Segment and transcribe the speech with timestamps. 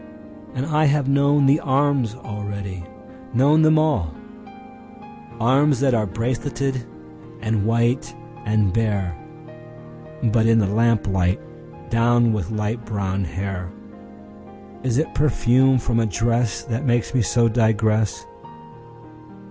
[0.55, 2.83] And I have known the arms already,
[3.35, 6.83] known them all—Arms that are braceleted
[7.39, 11.39] and white and bare(But in the lamplight,
[11.91, 18.25] downed with light brown hair!)Is it perfume from a dressThat makes me so digress?